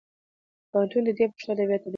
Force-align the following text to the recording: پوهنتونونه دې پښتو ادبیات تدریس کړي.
پوهنتونونه 0.71 1.11
دې 1.17 1.25
پښتو 1.31 1.49
ادبیات 1.53 1.79
تدریس 1.81 1.83
کړي. 1.83 1.89